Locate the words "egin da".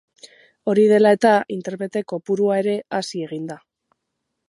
3.31-3.63